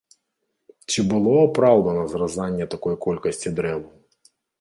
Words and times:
Ці 0.93 1.03
было 1.11 1.35
апраўдана 1.47 2.03
зразанне 2.13 2.65
такой 2.75 2.95
колькасці 3.07 3.53
дрэваў? 3.61 3.85